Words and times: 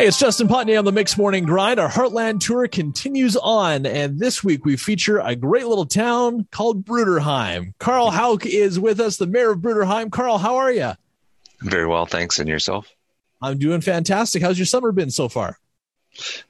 Hey, 0.00 0.06
it's 0.06 0.18
Justin 0.18 0.48
Putney 0.48 0.76
on 0.76 0.86
the 0.86 0.92
Mix 0.92 1.18
Morning 1.18 1.44
Grind. 1.44 1.78
Our 1.78 1.90
Heartland 1.90 2.40
tour 2.40 2.66
continues 2.68 3.36
on, 3.36 3.84
and 3.84 4.18
this 4.18 4.42
week 4.42 4.64
we 4.64 4.78
feature 4.78 5.18
a 5.18 5.36
great 5.36 5.66
little 5.66 5.84
town 5.84 6.46
called 6.50 6.86
Bruderheim. 6.86 7.74
Carl 7.78 8.10
Hauch 8.10 8.46
is 8.46 8.80
with 8.80 8.98
us, 8.98 9.18
the 9.18 9.26
mayor 9.26 9.50
of 9.50 9.58
Bruderheim. 9.58 10.10
Carl, 10.10 10.38
how 10.38 10.56
are 10.56 10.72
you? 10.72 10.92
Very 11.60 11.86
well, 11.86 12.06
thanks. 12.06 12.38
And 12.38 12.48
yourself? 12.48 12.90
I'm 13.42 13.58
doing 13.58 13.82
fantastic. 13.82 14.40
How's 14.40 14.58
your 14.58 14.64
summer 14.64 14.90
been 14.90 15.10
so 15.10 15.28
far? 15.28 15.58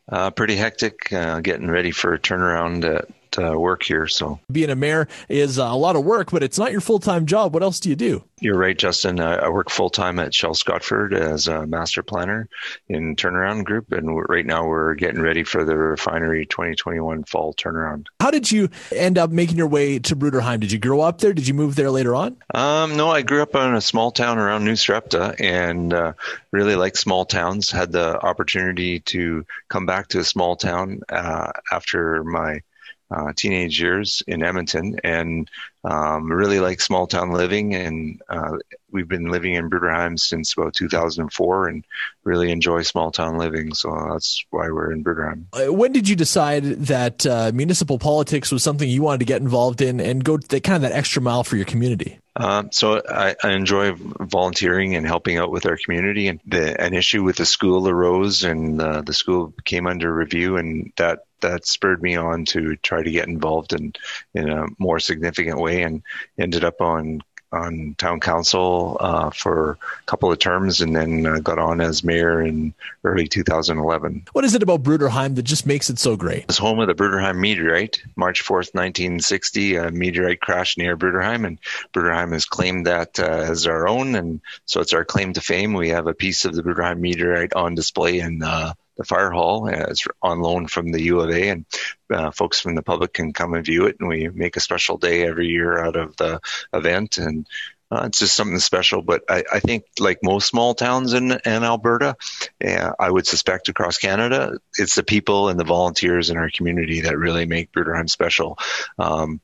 Uh, 0.09 0.31
pretty 0.31 0.55
hectic. 0.55 1.13
Uh, 1.13 1.41
getting 1.41 1.69
ready 1.69 1.91
for 1.91 2.15
a 2.15 2.21
turnaround 2.21 2.85
at 2.85 3.09
uh, 3.39 3.59
work 3.59 3.83
here. 3.83 4.07
So 4.07 4.41
being 4.51 4.71
a 4.71 4.77
mayor 4.77 5.09
is 5.29 5.59
uh, 5.59 5.65
a 5.65 5.77
lot 5.77 5.97
of 5.97 6.05
work, 6.05 6.31
but 6.31 6.43
it's 6.43 6.59
not 6.59 6.73
your 6.73 6.81
full 6.81 6.99
time 6.99 7.27
job. 7.27 7.55
What 7.55 7.63
else 7.63 7.81
do 7.81 7.89
you 7.89 7.97
do? 7.97 8.25
You're 8.43 8.57
right, 8.57 8.77
Justin. 8.77 9.21
I, 9.21 9.35
I 9.35 9.49
work 9.51 9.69
full 9.69 9.91
time 9.91 10.19
at 10.19 10.35
Shell 10.35 10.55
Scotford 10.55 11.13
as 11.13 11.47
a 11.47 11.67
master 11.67 12.03
planner 12.03 12.49
in 12.89 13.15
Turnaround 13.17 13.65
Group, 13.65 13.93
and 13.93 14.19
right 14.29 14.47
now 14.47 14.67
we're 14.67 14.95
getting 14.95 15.21
ready 15.21 15.45
for 15.45 15.65
the 15.65 15.77
refinery 15.77 16.47
2021 16.47 17.25
fall 17.25 17.53
turnaround. 17.53 18.07
How 18.21 18.31
did 18.31 18.51
you 18.51 18.71
end 18.93 19.19
up 19.19 19.31
making 19.31 19.59
your 19.59 19.67
way 19.67 19.99
to 19.99 20.17
Bruderheim? 20.17 20.61
Did 20.61 20.73
you 20.73 20.79
grow 20.79 21.03
up 21.03 21.19
there? 21.19 21.35
Did 21.35 21.47
you 21.47 21.55
move 21.55 21.77
there 21.77 21.91
later 21.91 22.15
on? 22.15 22.39
Um, 22.55 22.97
no, 22.97 23.11
I 23.11 23.21
grew 23.21 23.43
up 23.43 23.55
in 23.55 23.75
a 23.75 23.81
small 23.81 24.11
town 24.11 24.39
around 24.39 24.65
New 24.65 24.77
Sarepta, 24.77 25.35
and 25.39 25.93
uh, 25.93 26.15
really 26.51 26.77
like 26.77 26.97
small 26.97 27.27
towns. 27.27 27.71
Had 27.71 27.93
the 27.93 28.19
opportunity 28.19 29.01
to 29.01 29.45
come 29.69 29.85
back 29.85 30.09
to 30.09 30.21
a 30.21 30.25
small 30.25 30.57
town 30.57 31.01
uh, 31.11 31.53
after 31.71 32.25
my 32.25 32.63
uh, 33.11 33.33
teenage 33.35 33.81
years 33.81 34.23
in 34.27 34.43
Edmonton 34.43 35.01
and 35.03 35.51
um, 35.83 36.31
really 36.31 36.61
like 36.61 36.81
small 36.81 37.07
town 37.07 37.33
living. 37.33 37.75
And 37.75 38.21
uh, 38.29 38.59
we've 38.91 39.09
been 39.09 39.31
living 39.31 39.55
in 39.55 39.69
Bruderheim 39.69 40.19
since 40.19 40.53
about 40.53 40.75
2004 40.75 41.69
and 41.69 41.85
really 42.25 42.53
enjoy 42.53 42.83
small 42.83 43.11
town 43.11 43.39
living. 43.39 43.75
So 43.75 44.09
that's 44.13 44.45
why 44.51 44.71
we're 44.71 44.93
in 44.93 45.03
Bruderheim. 45.03 45.47
Uh, 45.53 45.73
when 45.73 45.93
did 45.93 46.09
you 46.09 46.17
decide 46.17 46.63
that 46.63 47.27
uh, 47.27 47.51
municipal 47.55 47.99
politics 47.99 48.53
was 48.53 48.63
something 48.63 48.89
you 48.89 49.03
wanted 49.03 49.19
to 49.19 49.27
get 49.27 49.41
involved 49.41 49.81
in 49.81 50.01
and 50.01 50.25
go 50.25 50.37
the, 50.37 50.61
kind 50.61 50.77
of 50.77 50.83
that 50.83 50.97
extra 50.97 51.23
mile 51.23 51.45
for 51.45 51.57
your 51.57 51.67
community? 51.67 52.19
Uh, 52.41 52.65
so 52.71 53.03
I, 53.07 53.37
I, 53.43 53.53
enjoy 53.53 53.93
volunteering 53.93 54.95
and 54.95 55.07
helping 55.07 55.37
out 55.37 55.51
with 55.51 55.67
our 55.67 55.77
community. 55.77 56.29
And 56.29 56.41
the, 56.47 56.81
an 56.81 56.95
issue 56.95 57.23
with 57.23 57.37
the 57.37 57.45
school 57.45 57.87
arose, 57.87 58.45
and 58.45 58.81
uh, 58.81 59.03
the 59.03 59.13
school 59.13 59.53
came 59.67 59.87
under 59.87 60.11
review, 60.13 60.57
and 60.57 60.91
that 60.97 61.27
that 61.41 61.67
spurred 61.67 62.03
me 62.03 62.17
on 62.17 62.47
to 62.47 62.77
try 62.77 63.03
to 63.03 63.11
get 63.11 63.29
involved 63.29 63.75
in 63.75 63.93
in 64.33 64.49
a 64.49 64.67
more 64.79 65.01
significant 65.01 65.61
way, 65.61 65.83
and 65.83 66.03
ended 66.39 66.65
up 66.65 66.81
on 66.81 67.21
on 67.53 67.95
town 67.99 68.21
council 68.21 68.97
uh, 69.01 69.31
for 69.31 69.73
a 69.73 70.07
couple 70.07 70.31
of 70.31 70.39
terms 70.39 70.81
and 70.81 70.95
then 70.95 71.27
uh, 71.27 71.39
got 71.41 71.59
on 71.59 71.81
as 71.81 72.05
mayor 72.05 72.43
in 72.43 72.73
early 73.05 73.27
2011. 73.27 74.27
What 74.33 74.45
is 74.45 74.55
it 74.55 74.63
about 74.63 74.83
Bruderheim 74.83 75.35
that 75.37 75.43
just 75.43 75.67
makes 75.67 75.91
it 75.91 75.99
so 75.99 76.17
great? 76.17 76.45
It's 76.45 76.59
home 76.59 76.81
of 76.81 76.87
the 76.87 76.95
Bruderheim 76.95 77.39
meteorite. 77.39 78.03
March 78.17 78.45
4th, 78.45 78.75
1960, 78.75 79.77
a 79.77 79.91
meteorite 79.91 80.41
crashed 80.41 80.79
near 80.79 80.97
Bruderheim, 80.97 81.47
and 81.47 81.59
Bruderheim 81.93 82.33
has 82.33 82.45
claimed 82.45 82.87
that 82.87 83.19
uh, 83.19 83.25
as 83.25 83.67
our 83.67 83.89
own, 83.89 84.15
and 84.15 84.41
so 84.67 84.81
it's 84.81 84.93
our 84.93 85.05
claim 85.05 85.33
to 85.33 85.41
fame. 85.41 85.73
We 85.73 85.91
have 85.91 86.07
a 86.07 86.15
piece 86.15 86.45
of 86.45 86.55
the 86.55 86.63
Bruderheim 86.63 87.01
meteorite 87.01 87.55
on 87.55 87.75
display 87.75 88.21
in 88.21 88.43
uh, 88.43 88.75
the 89.01 89.05
fire 89.07 89.31
hall. 89.31 89.67
It's 89.67 90.07
on 90.21 90.41
loan 90.41 90.67
from 90.67 90.93
the 90.93 91.01
U 91.05 91.21
of 91.21 91.31
A, 91.31 91.49
and 91.49 91.65
uh, 92.13 92.31
folks 92.33 92.61
from 92.61 92.75
the 92.75 92.83
public 92.83 93.15
can 93.15 93.33
come 93.33 93.55
and 93.55 93.65
view 93.65 93.87
it. 93.87 93.97
And 93.99 94.11
we 94.11 94.29
make 94.29 94.59
a 94.59 94.61
special 94.61 94.99
day 94.99 95.27
every 95.27 95.49
year 95.49 95.83
out 95.83 95.97
of 95.97 96.17
the 96.17 96.41
event, 96.75 97.17
and 97.17 97.49
uh, 97.91 98.03
it's 98.05 98.19
just 98.19 98.37
something 98.37 98.59
special. 98.59 99.01
But 99.01 99.23
I, 99.27 99.43
I, 99.51 99.61
think, 99.61 99.85
like 99.99 100.19
most 100.23 100.49
small 100.49 100.75
towns 100.75 101.15
in, 101.15 101.33
in 101.33 101.65
Alberta, 101.65 102.15
yeah, 102.63 102.93
I 103.01 103.11
would 103.11 103.27
suspect 103.27 103.71
across 103.71 103.97
Canada, 103.97 104.59
it's 104.77 104.97
the 104.97 105.03
people 105.03 105.49
and 105.49 105.59
the 105.59 105.65
volunteers 105.65 106.29
in 106.29 106.37
our 106.37 106.51
community 106.51 107.01
that 107.01 107.17
really 107.17 107.47
make 107.47 107.73
Bruderheim 107.73 108.11
special. 108.11 108.59
Um, 108.99 109.41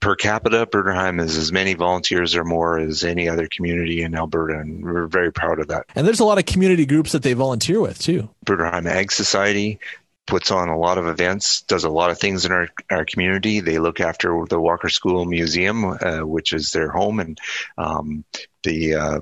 per 0.00 0.16
capita, 0.16 0.66
Bruderheim 0.66 1.20
is 1.20 1.36
as 1.36 1.52
many 1.52 1.74
volunteers 1.74 2.36
or 2.36 2.44
more 2.44 2.78
as 2.78 3.04
any 3.04 3.28
other 3.28 3.48
community 3.48 4.02
in 4.02 4.14
Alberta, 4.14 4.58
and 4.58 4.84
we're 4.84 5.06
very 5.06 5.32
proud 5.32 5.60
of 5.60 5.68
that. 5.68 5.86
And 5.94 6.06
there's 6.06 6.20
a 6.20 6.24
lot 6.24 6.38
of 6.38 6.46
community 6.46 6.86
groups 6.86 7.12
that 7.12 7.22
they 7.22 7.32
volunteer 7.32 7.80
with 7.80 7.98
too. 7.98 8.28
Bruderheim 8.44 8.86
Ag 8.86 9.12
Society 9.12 9.78
puts 10.26 10.50
on 10.50 10.68
a 10.68 10.78
lot 10.78 10.98
of 10.98 11.06
events, 11.06 11.62
does 11.62 11.84
a 11.84 11.90
lot 11.90 12.10
of 12.10 12.18
things 12.18 12.44
in 12.44 12.52
our, 12.52 12.68
our 12.90 13.04
community. 13.04 13.60
They 13.60 13.78
look 13.78 14.00
after 14.00 14.44
the 14.48 14.60
Walker 14.60 14.88
School 14.88 15.24
Museum, 15.24 15.84
uh, 15.84 16.20
which 16.20 16.52
is 16.52 16.70
their 16.70 16.90
home, 16.90 17.20
and 17.20 17.38
um, 17.76 18.24
the 18.62 18.94
uh, 18.94 19.20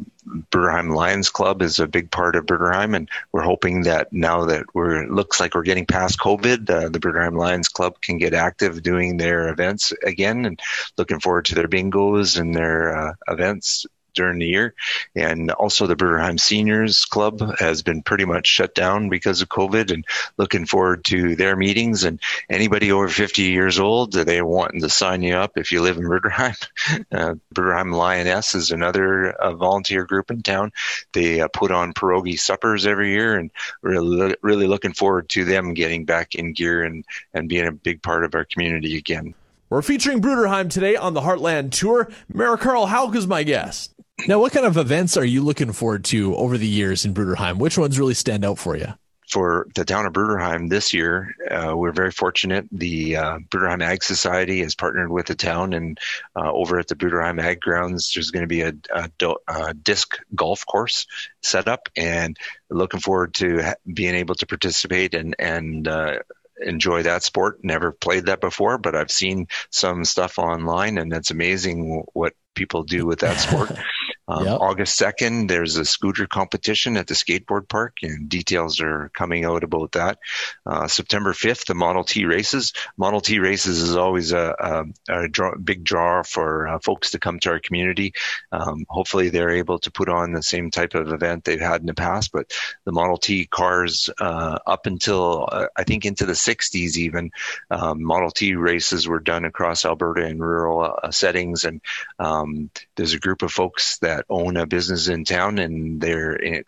Lions 0.55 1.31
Club 1.31 1.63
is 1.63 1.81
a 1.81 1.89
big 1.89 2.11
part 2.11 2.37
of 2.37 2.47
Bruderheim, 2.47 2.95
and 2.95 3.09
we're 3.33 3.43
hoping 3.43 3.83
that 3.83 4.13
now 4.13 4.47
that 4.47 4.67
we're 4.75 5.07
looks 5.07 5.41
like 5.41 5.55
we're 5.55 5.63
getting 5.63 5.87
past 5.87 6.19
COVID, 6.21 6.71
uh, 6.71 6.89
the 6.89 7.01
Bruderheim 7.01 7.37
Lions 7.37 7.69
Club 7.69 8.01
can 8.01 8.19
get 8.19 8.35
active 8.35 8.83
doing 8.83 9.17
their 9.17 9.49
events 9.49 9.93
again, 10.05 10.45
and 10.47 10.61
looking 10.97 11.19
forward 11.19 11.47
to 11.47 11.57
their 11.57 11.69
bingos 11.69 12.39
and 12.39 12.55
their 12.55 12.97
uh, 12.97 13.13
events 13.29 13.87
during 14.15 14.39
the 14.39 14.47
year. 14.47 14.75
And 15.15 15.51
also 15.51 15.87
the 15.87 15.97
Bruderheim 15.97 16.39
Seniors 16.39 17.05
Club 17.05 17.59
has 17.59 17.83
been 17.83 18.03
pretty 18.03 18.25
much 18.25 18.47
shut 18.47 18.75
down 18.75 19.09
because 19.09 19.43
of 19.43 19.49
COVID 19.49 19.93
and 19.93 20.05
looking 20.37 20.67
forward 20.67 21.05
to 21.07 21.37
their 21.37 21.57
meetings. 21.57 22.05
And 22.05 22.21
anybody 22.49 22.93
over 22.93 23.09
50 23.09 23.43
years 23.43 23.79
old, 23.79 24.13
they 24.13 24.43
wanting 24.43 24.81
to 24.83 24.89
sign 24.89 25.23
you 25.23 25.35
up 25.35 25.53
if 25.57 25.73
you 25.73 25.83
live 25.83 25.97
in 25.97 26.05
Bruderheim. 26.05 26.57
Uh, 27.13 27.35
Bruderheim 27.55 27.95
Lioness 27.95 28.55
is 28.55 28.71
another 28.71 29.31
uh, 29.31 29.53
volunteer 29.53 30.05
group 30.05 30.31
in 30.31 30.43
town. 30.43 30.73
They 31.13 31.41
uh, 31.41 31.49
put 31.49 31.71
on 31.71 31.95
pierogi 31.95 32.39
suppers 32.39 32.87
every 32.87 33.13
year 33.13 33.37
and 33.37 33.51
really, 33.83 34.37
really 34.43 34.67
looking 34.67 34.93
forward 34.93 35.29
to 35.31 35.45
them 35.45 35.75
getting 35.75 36.05
back 36.05 36.35
in 36.35 36.53
gear 36.53 36.83
and, 36.83 37.05
and 37.35 37.49
being 37.49 37.67
a 37.67 37.73
big 37.73 38.03
part 38.03 38.25
of 38.25 38.35
our 38.35 38.45
community 38.45 38.97
again. 38.97 39.35
We're 39.73 39.81
featuring 39.81 40.21
Bruderheim 40.21 40.69
today 40.69 40.97
on 40.97 41.15
the 41.15 41.23
Heartland 41.23 41.71
Tour. 41.73 42.11
Mayor 42.29 42.59
Carl 42.59 42.89
Hauch 42.89 43.17
is 43.17 43.27
my 43.27 43.43
guest. 43.43 43.92
Now, 44.29 44.39
what 44.39 44.53
kind 44.53 44.67
of 44.67 44.77
events 44.77 45.17
are 45.17 45.25
you 45.25 45.43
looking 45.43 45.73
forward 45.73 46.05
to 46.07 46.37
over 46.37 46.57
the 46.57 46.67
years 46.67 47.05
in 47.05 47.15
Bruderheim? 47.15 47.59
Which 47.59 47.77
ones 47.77 47.99
really 47.99 48.15
stand 48.15 48.45
out 48.45 48.59
for 48.59 48.77
you? 48.77 48.89
For 49.29 49.67
the 49.75 49.85
town 49.85 50.05
of 50.05 50.13
Bruderheim 50.13 50.69
this 50.69 50.93
year, 50.93 51.35
uh, 51.51 51.75
we're 51.75 51.93
very 51.93 52.11
fortunate. 52.11 52.67
The 52.71 53.17
uh, 53.17 53.39
Bruderheim 53.49 53.83
Ag 53.83 54.03
Society 54.05 54.61
has 54.61 54.75
partnered 54.75 55.11
with 55.11 55.27
the 55.27 55.35
town, 55.35 55.73
and 55.73 55.99
uh, 56.37 56.53
over 56.53 56.79
at 56.79 56.89
the 56.89 56.95
Bruderheim 56.95 57.41
Ag 57.41 57.61
Grounds, 57.61 58.13
there's 58.13 58.31
going 58.31 58.43
to 58.43 58.47
be 58.47 58.61
a, 58.61 58.75
a, 58.95 59.11
a, 59.49 59.75
disc 59.75 60.19
golf 60.35 60.67
course 60.67 61.07
set 61.43 61.67
up, 61.67 61.89
and 61.97 62.37
looking 62.69 63.01
forward 63.01 63.35
to 63.35 63.63
ha- 63.63 63.75
being 63.93 64.15
able 64.15 64.35
to 64.35 64.47
participate 64.47 65.15
and 65.15 65.35
and 65.39 65.89
uh, 65.89 66.19
enjoy 66.61 67.05
that 67.05 67.23
sport. 67.23 67.65
Never 67.65 67.91
played 67.91 68.27
that 68.27 68.41
before, 68.41 68.77
but 68.77 68.95
I've 68.95 69.11
seen 69.11 69.49
some 69.71 70.05
stuff 70.05 70.39
online, 70.39 70.99
and 70.99 71.13
it's 71.13 71.31
amazing 71.31 72.05
what 72.13 72.35
people 72.55 72.83
do 72.83 73.07
with 73.07 73.21
that 73.21 73.41
sport. 73.41 73.73
Um, 74.33 74.47
yep. 74.47 74.61
August 74.61 74.99
2nd, 74.99 75.49
there's 75.49 75.77
a 75.77 75.85
scooter 75.85 76.27
competition 76.27 76.97
at 76.97 77.07
the 77.07 77.15
skateboard 77.15 77.69
park, 77.69 77.99
and 78.03 78.29
details 78.29 78.81
are 78.81 79.11
coming 79.15 79.45
out 79.45 79.63
about 79.63 79.93
that. 79.93 80.19
Uh, 80.65 80.89
September 80.89 81.33
5th, 81.33 81.67
the 81.67 81.75
Model 81.75 82.05
T 82.05 82.25
races. 82.25 82.73
Model 82.97 83.21
T 83.21 83.39
races 83.41 83.83
is 83.83 83.97
always 83.97 84.33
a, 84.33 84.85
a, 85.09 85.25
a 85.25 85.29
draw, 85.29 85.55
big 85.57 85.85
draw 85.85 86.23
for 86.23 86.69
uh, 86.69 86.79
folks 86.79 87.11
to 87.11 87.19
come 87.19 87.41
to 87.41 87.51
our 87.51 87.61
community. 87.61 88.15
Um, 88.51 88.87
hopefully, 88.89 89.29
they're 89.29 89.51
able 89.51 89.79
to 89.81 89.91
put 89.91 90.09
on 90.09 90.33
the 90.33 90.43
same 90.43 90.71
type 90.71 90.95
of 90.95 91.13
event 91.13 91.45
they've 91.45 91.61
had 91.61 91.81
in 91.81 91.87
the 91.87 91.95
past. 91.95 92.33
But 92.33 92.53
the 92.85 92.93
Model 92.93 93.19
T 93.19 93.47
cars, 93.47 94.09
uh, 94.19 94.59
up 94.67 94.87
until 94.87 95.49
uh, 95.51 95.67
I 95.77 95.85
think 95.85 96.07
into 96.07 96.25
the 96.25 96.33
60s, 96.33 96.97
even 96.97 97.33
um, 97.71 98.03
Model 98.03 98.31
T 98.31 98.55
races 98.55 99.07
were 99.07 99.21
done 99.21 99.45
across 99.45 99.85
Alberta 99.85 100.27
in 100.27 100.39
rural 100.39 100.97
uh, 101.03 101.11
settings, 101.11 101.65
and 101.65 101.83
um, 102.19 102.71
there's 102.97 103.15
a 103.15 103.19
group 103.19 103.43
of 103.43 103.53
folks 103.53 103.99
that 103.99 104.22
that 104.23 104.33
own 104.33 104.57
a 104.57 104.67
business 104.67 105.09
in 105.09 105.25
town 105.25 105.59
and 105.59 106.01
they're 106.01 106.35
in, 106.35 106.65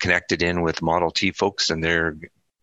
connected 0.00 0.42
in 0.42 0.62
with 0.62 0.82
Model 0.82 1.10
T 1.10 1.32
folks 1.32 1.70
and 1.70 1.82
they're 1.82 2.16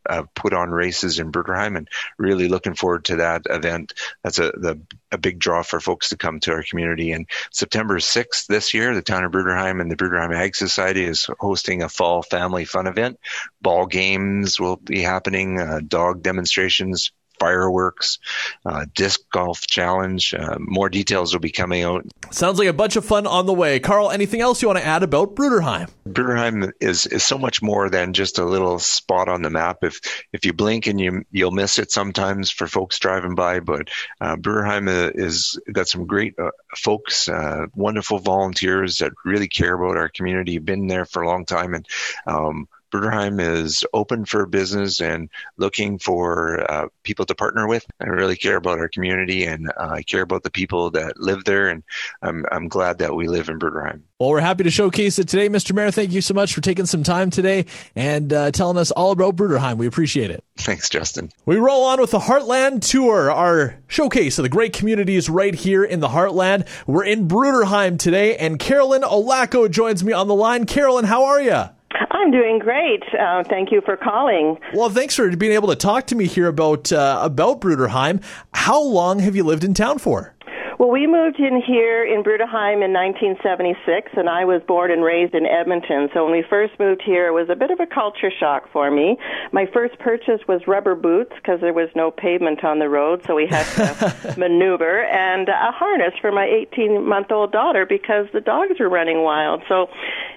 uh, 0.08 0.24
put 0.36 0.54
on 0.54 0.70
races 0.70 1.20
in 1.20 1.32
Bruderheim 1.32 1.76
and 1.76 1.88
really 2.20 2.48
looking 2.48 2.76
forward 2.76 3.06
to 3.06 3.16
that 3.18 3.44
event. 3.50 3.94
That's 4.24 4.38
a 4.38 4.52
the, 4.52 4.80
a 5.12 5.18
big 5.18 5.40
draw 5.40 5.64
for 5.64 5.80
folks 5.80 6.10
to 6.10 6.18
come 6.18 6.40
to 6.42 6.52
our 6.52 6.64
community. 6.64 7.12
And 7.12 7.28
September 7.52 7.98
6th 7.98 8.46
this 8.46 8.76
year, 8.76 8.94
the 8.94 9.02
town 9.02 9.24
of 9.24 9.32
Bruderheim 9.32 9.82
and 9.82 9.90
the 9.90 9.96
Bruderheim 9.96 10.36
Ag 10.36 10.56
Society 10.56 11.04
is 11.04 11.28
hosting 11.40 11.82
a 11.82 11.90
fall 11.90 12.22
family 12.22 12.66
fun 12.66 12.86
event. 12.86 13.20
Ball 13.62 13.88
games 13.88 14.60
will 14.60 14.78
be 14.78 15.02
happening, 15.02 15.60
uh, 15.60 15.80
dog 15.86 16.22
demonstrations, 16.22 17.12
fireworks, 17.40 18.20
uh, 18.66 18.86
disc 18.94 19.22
golf 19.32 19.66
challenge. 19.68 20.34
Uh, 20.34 20.58
more 20.60 20.90
details 20.90 21.34
will 21.34 21.40
be 21.40 21.52
coming 21.52 21.84
out. 21.84 22.06
Sounds 22.32 22.60
like 22.60 22.68
a 22.68 22.74
bunch 22.74 22.96
of 22.96 23.06
fun 23.06 23.28
on 23.28 23.46
the 23.46 23.54
way. 23.54 23.80
Carl, 23.80 24.12
anything 24.12 24.42
else 24.42 24.62
you 24.62 24.68
want 24.68 24.80
to 24.80 24.86
add 24.86 25.04
about 25.04 25.36
Bruderheim? 25.36 25.90
Bruderheim 26.08 26.72
is, 26.80 27.06
is 27.06 27.24
so 27.24 27.38
much 27.38 27.62
more 27.62 27.90
than 27.90 28.14
just 28.14 28.40
a 28.40 28.46
little 28.46 28.80
spot 28.80 29.30
on 29.30 29.42
the 29.42 29.50
map. 29.50 29.84
If 29.84 30.00
if 30.34 30.46
you 30.46 30.54
blink 30.54 30.88
and 30.88 31.00
you 31.00 31.24
you'll 31.32 31.52
miss 31.52 31.80
it 31.80 31.92
sometimes 31.92 32.52
for 32.52 32.68
folks 32.68 33.00
driving 33.00 33.36
by, 33.36 33.60
but 33.60 33.90
uh, 34.22 34.36
Bruderheim 34.36 35.12
is 35.16 35.60
got 35.72 35.88
some 35.88 36.06
great 36.06 36.38
uh, 36.40 36.52
folks, 36.76 37.28
uh, 37.30 37.68
wonderful 37.76 38.20
volunteers 38.20 38.98
that 39.00 39.14
really 39.24 39.48
care 39.48 39.74
about 39.74 39.98
our 39.98 40.10
community. 40.10 40.56
Have 40.56 40.66
been 40.66 40.88
there 40.88 41.06
for 41.06 41.22
a 41.22 41.28
long 41.28 41.46
time 41.46 41.74
and. 41.74 41.88
Um, 42.26 42.68
Bruderheim 42.96 43.42
is 43.42 43.86
open 43.92 44.24
for 44.24 44.46
business 44.46 45.02
and 45.02 45.30
looking 45.58 46.00
for 46.00 46.72
uh, 46.72 46.88
people 47.04 47.26
to 47.26 47.36
partner 47.36 47.68
with. 47.68 47.86
I 48.00 48.06
really 48.06 48.38
care 48.38 48.56
about 48.56 48.80
our 48.80 48.88
community 48.88 49.44
and 49.44 49.70
uh, 49.70 49.90
I 49.90 50.04
care 50.04 50.22
about 50.22 50.44
the 50.44 50.50
people 50.50 50.92
that 50.92 51.20
live 51.20 51.44
there, 51.44 51.68
and 51.68 51.84
I'm, 52.22 52.46
I'm 52.50 52.70
glad 52.70 53.00
that 53.00 53.14
we 53.14 53.28
live 53.28 53.50
in 53.50 53.60
Bruderheim. 53.60 54.04
Well, 54.18 54.30
we're 54.30 54.40
happy 54.40 54.64
to 54.64 54.72
showcase 54.72 55.20
it 55.20 55.28
today, 55.28 55.50
Mr. 55.50 55.76
Mayor. 55.76 55.92
Thank 55.92 56.14
you 56.14 56.22
so 56.22 56.34
much 56.34 56.54
for 56.54 56.62
taking 56.62 56.86
some 56.86 57.04
time 57.04 57.32
today 57.32 57.66
and 57.98 58.32
uh, 58.32 58.52
telling 58.52 58.78
us 58.78 58.92
all 58.92 59.12
about 59.12 59.36
Bruderheim. 59.36 59.76
We 59.76 59.88
appreciate 59.88 60.32
it. 60.32 60.42
Thanks, 60.56 60.88
Justin. 60.88 61.32
We 61.46 61.58
roll 61.58 61.84
on 61.84 62.00
with 62.00 62.12
the 62.12 62.20
Heartland 62.20 62.90
Tour, 62.90 63.30
our 63.30 63.76
showcase 63.88 64.40
of 64.40 64.44
the 64.44 64.50
great 64.50 64.72
communities 64.72 65.30
right 65.30 65.54
here 65.54 65.84
in 65.84 66.00
the 66.00 66.08
Heartland. 66.08 66.66
We're 66.88 67.04
in 67.04 67.28
Bruderheim 67.28 68.00
today, 68.00 68.38
and 68.38 68.58
Carolyn 68.58 69.02
Olacco 69.02 69.70
joins 69.70 70.02
me 70.02 70.14
on 70.14 70.30
the 70.30 70.36
line. 70.36 70.66
Carolyn, 70.66 71.04
how 71.04 71.26
are 71.26 71.42
you? 71.42 71.66
I'm 72.12 72.32
doing 72.32 72.60
great. 72.60 73.04
Uh, 73.20 73.44
thank 73.44 73.72
you 73.72 73.82
for 73.82 73.98
calling. 73.98 74.58
Well, 74.74 74.90
thanks 74.90 75.16
for 75.16 75.36
being 75.36 75.54
able 75.54 75.70
to 75.70 75.76
talk 75.76 76.08
to 76.08 76.16
me 76.16 76.26
here 76.28 76.48
about 76.48 76.92
uh, 76.92 77.20
about 77.22 77.62
Bruderheim. 77.62 78.24
How 78.54 78.82
long 78.82 79.20
have 79.20 79.36
you 79.36 79.44
lived 79.44 79.64
in 79.64 79.74
town 79.74 80.00
for? 80.00 80.35
Well, 80.78 80.90
we 80.90 81.08
moved 81.08 81.40
in 81.40 81.62
here 81.62 82.04
in 82.04 82.22
Bruderheim 82.22 82.84
in 82.84 82.92
1976, 82.92 84.12
and 84.18 84.28
I 84.28 84.44
was 84.44 84.62
born 84.68 84.92
and 84.92 85.02
raised 85.02 85.34
in 85.34 85.46
Edmonton. 85.46 86.10
So 86.14 86.26
when 86.26 86.34
we 86.34 86.44
first 86.50 86.78
moved 86.80 87.02
here, 87.02 87.28
it 87.28 87.32
was 87.32 87.50
a 87.50 87.56
bit 87.56 87.72
of 87.72 87.80
a 87.80 87.86
culture 87.86 88.30
shock 88.30 88.70
for 88.74 88.92
me. 88.92 89.18
My 89.54 89.68
first 89.68 89.98
purchase 90.00 90.42
was 90.50 90.68
rubber 90.68 90.96
boots 90.96 91.32
because 91.36 91.62
there 91.62 91.72
was 91.72 91.88
no 91.96 92.12
pavement 92.12 92.66
on 92.66 92.80
the 92.80 92.90
road, 92.90 93.24
so 93.26 93.36
we 93.36 93.48
had 93.48 93.66
to 93.76 94.36
maneuver, 94.38 95.06
and 95.06 95.48
a 95.48 95.72
harness 95.72 96.14
for 96.20 96.34
my 96.34 96.46
18 96.46 97.08
month 97.08 97.32
old 97.32 97.54
daughter 97.54 97.86
because 97.86 98.28
the 98.34 98.42
dogs 98.42 98.78
were 98.78 98.90
running 98.90 99.24
wild. 99.24 99.64
So 99.70 99.90